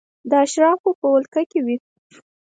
[0.29, 1.77] د اشرافو په ولکه کې وې.